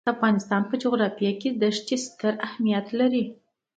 د 0.05 0.09
افغانستان 0.15 0.61
جغرافیه 0.83 1.31
کې 1.41 1.49
دښتې 1.61 1.95
ستر 2.05 2.33
اهمیت 2.47 2.87
لري. 2.99 3.23